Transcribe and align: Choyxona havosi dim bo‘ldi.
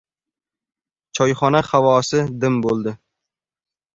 Choyxona 1.19 1.61
havosi 1.67 2.23
dim 2.45 2.57
bo‘ldi. 2.67 2.95